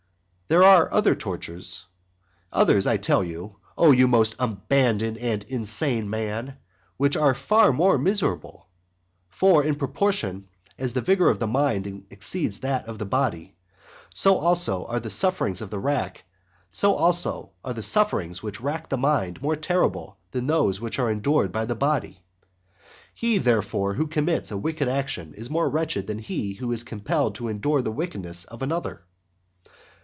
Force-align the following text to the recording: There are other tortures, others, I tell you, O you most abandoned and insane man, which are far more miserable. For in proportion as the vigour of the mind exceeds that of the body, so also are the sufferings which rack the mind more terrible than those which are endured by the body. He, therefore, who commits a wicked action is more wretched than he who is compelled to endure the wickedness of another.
There 0.47 0.63
are 0.65 0.91
other 0.93 1.15
tortures, 1.15 1.85
others, 2.51 2.85
I 2.85 2.97
tell 2.97 3.23
you, 3.23 3.55
O 3.77 3.91
you 3.93 4.05
most 4.05 4.35
abandoned 4.37 5.17
and 5.17 5.43
insane 5.43 6.09
man, 6.09 6.57
which 6.97 7.15
are 7.15 7.33
far 7.33 7.71
more 7.71 7.97
miserable. 7.97 8.67
For 9.29 9.63
in 9.63 9.75
proportion 9.75 10.49
as 10.77 10.91
the 10.91 10.99
vigour 10.99 11.29
of 11.29 11.39
the 11.39 11.47
mind 11.47 12.03
exceeds 12.09 12.59
that 12.59 12.85
of 12.89 12.99
the 12.99 13.05
body, 13.05 13.55
so 14.13 14.35
also 14.35 14.83
are 14.87 14.99
the 14.99 15.09
sufferings 15.09 15.61
which 15.63 15.71
rack 15.81 16.19
the 16.73 18.97
mind 18.97 19.41
more 19.41 19.55
terrible 19.55 20.17
than 20.31 20.47
those 20.47 20.81
which 20.81 20.99
are 20.99 21.09
endured 21.09 21.53
by 21.53 21.63
the 21.63 21.75
body. 21.75 22.23
He, 23.13 23.37
therefore, 23.37 23.93
who 23.93 24.05
commits 24.07 24.51
a 24.51 24.57
wicked 24.57 24.89
action 24.89 25.33
is 25.33 25.49
more 25.49 25.69
wretched 25.69 26.07
than 26.07 26.19
he 26.19 26.55
who 26.55 26.73
is 26.73 26.83
compelled 26.83 27.35
to 27.35 27.47
endure 27.47 27.81
the 27.81 27.89
wickedness 27.93 28.43
of 28.43 28.61
another. 28.61 29.03